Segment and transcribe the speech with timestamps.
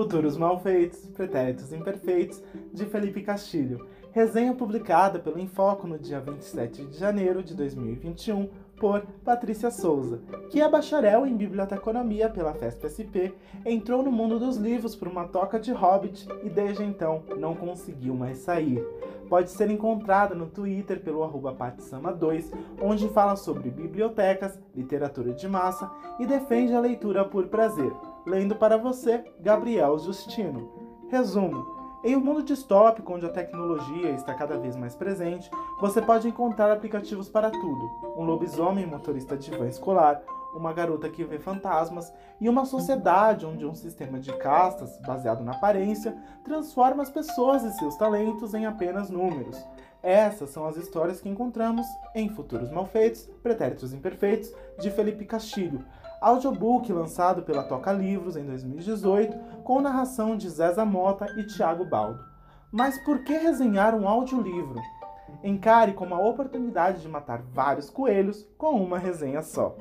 [0.00, 2.42] Futuros Malfeitos, Pretéritos Imperfeitos,
[2.72, 3.86] de Felipe Castilho.
[4.12, 8.48] Resenha publicada pelo Infoco no dia 27 de janeiro de 2021
[8.80, 14.96] por Patrícia Souza, que é bacharel em biblioteconomia pela FESP-SP, entrou no mundo dos livros
[14.96, 18.82] por uma toca de Hobbit e desde então não conseguiu mais sair.
[19.28, 25.88] Pode ser encontrada no Twitter pelo arroba patsama2, onde fala sobre bibliotecas, literatura de massa
[26.18, 27.92] e defende a leitura por prazer.
[28.26, 30.72] Lendo para você, Gabriel Justino.
[31.10, 36.28] Resumo: em um mundo distópico onde a tecnologia está cada vez mais presente, você pode
[36.28, 40.22] encontrar aplicativos para tudo: um lobisomem motorista de van escolar,
[40.54, 45.52] uma garota que vê fantasmas e uma sociedade onde um sistema de castas, baseado na
[45.52, 49.62] aparência, transforma as pessoas e seus talentos em apenas números.
[50.02, 55.84] Essas são as histórias que encontramos em Futuros Malfeitos, Pretéritos Imperfeitos, de Felipe Castilho,
[56.20, 62.22] audiobook lançado pela Toca Livros em 2018, com narração de Zéza Mota e Tiago Baldo.
[62.70, 64.80] Mas por que resenhar um audiolivro?
[65.42, 69.76] Encare como a oportunidade de matar vários coelhos com uma resenha só.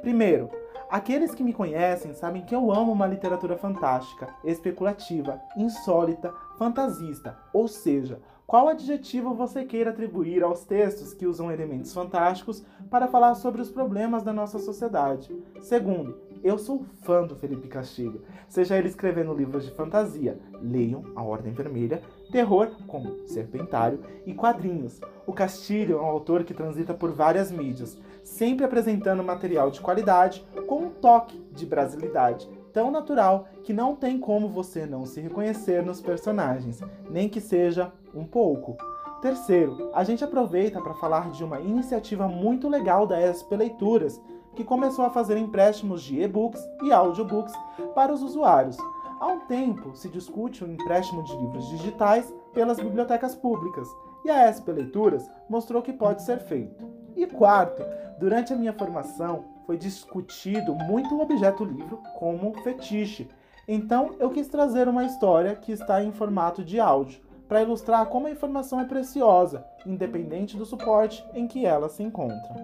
[0.00, 0.50] Primeiro,
[0.90, 7.68] aqueles que me conhecem sabem que eu amo uma literatura fantástica, especulativa, insólita, fantasista, ou
[7.68, 8.20] seja,
[8.52, 13.70] qual adjetivo você queira atribuir aos textos que usam elementos fantásticos para falar sobre os
[13.70, 15.34] problemas da nossa sociedade.
[15.62, 21.22] Segundo, eu sou fã do Felipe Castilho, seja ele escrevendo livros de fantasia, leiam A
[21.22, 25.00] Ordem Vermelha, terror, como Serpentário, e quadrinhos.
[25.26, 30.46] O Castilho é um autor que transita por várias mídias, sempre apresentando material de qualidade
[30.66, 35.84] com um toque de brasilidade tão natural que não tem como você não se reconhecer
[35.84, 38.76] nos personagens, nem que seja um pouco.
[39.20, 44.20] Terceiro, a gente aproveita para falar de uma iniciativa muito legal da SP Leituras,
[44.54, 47.54] que começou a fazer empréstimos de e-books e audiobooks
[47.94, 48.76] para os usuários.
[49.20, 53.88] Há um tempo se discute o empréstimo de livros digitais pelas bibliotecas públicas,
[54.24, 56.84] e a SP Leituras mostrou que pode ser feito.
[57.16, 57.82] E quarto,
[58.18, 63.28] durante a minha formação, foi discutido muito o objeto livro como fetiche.
[63.66, 68.26] Então eu quis trazer uma história que está em formato de áudio, para ilustrar como
[68.26, 72.54] a informação é preciosa, independente do suporte em que ela se encontra.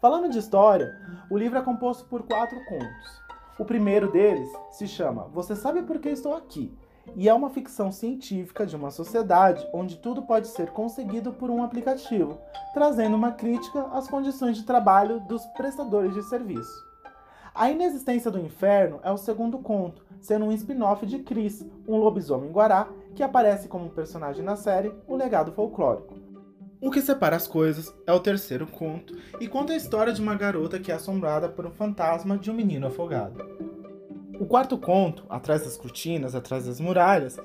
[0.00, 0.96] Falando de história,
[1.30, 3.22] o livro é composto por quatro contos.
[3.56, 6.76] O primeiro deles se chama Você Sabe Por que Estou Aqui?
[7.16, 11.62] E é uma ficção científica de uma sociedade onde tudo pode ser conseguido por um
[11.62, 12.38] aplicativo,
[12.72, 16.86] trazendo uma crítica às condições de trabalho dos prestadores de serviço.
[17.54, 22.52] A Inexistência do Inferno é o segundo conto, sendo um spin-off de Chris, um lobisomem
[22.52, 26.14] guará que aparece como personagem na série O Legado Folclórico.
[26.80, 30.36] O que separa as coisas é o terceiro conto e conta a história de uma
[30.36, 33.44] garota que é assombrada por um fantasma de um menino afogado.
[34.40, 37.36] O quarto conto, Atrás das Cortinas, Atrás das Muralhas,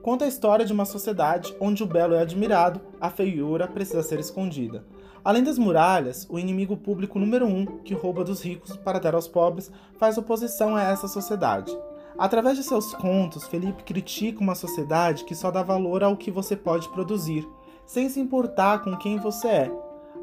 [0.00, 4.20] conta a história de uma sociedade onde o belo é admirado, a feiura precisa ser
[4.20, 4.84] escondida.
[5.24, 9.26] Além das muralhas, o inimigo público número um, que rouba dos ricos para dar aos
[9.26, 11.76] pobres, faz oposição a essa sociedade.
[12.16, 16.54] Através de seus contos, Felipe critica uma sociedade que só dá valor ao que você
[16.54, 17.44] pode produzir,
[17.84, 19.72] sem se importar com quem você é,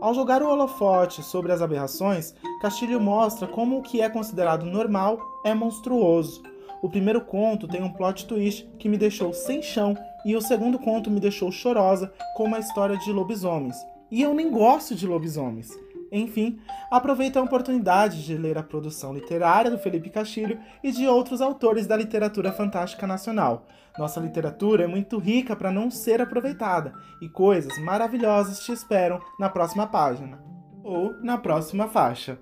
[0.03, 5.17] ao jogar o holofote sobre as aberrações, Castilho mostra como o que é considerado normal
[5.45, 6.43] é monstruoso.
[6.81, 10.77] O primeiro conto tem um plot twist que me deixou sem chão e o segundo
[10.77, 13.77] conto me deixou chorosa com uma história de lobisomens.
[14.11, 15.69] E eu nem gosto de lobisomens.
[16.16, 16.59] Enfim,
[16.91, 21.88] aproveita a oportunidade de ler a produção literária do Felipe Castilho e de outros autores
[21.88, 23.66] da literatura fantástica nacional.
[23.97, 29.50] Nossa literatura é muito rica para não ser aproveitada e coisas maravilhosas te esperam na
[29.50, 30.40] próxima página
[30.84, 32.38] ou na próxima faixa.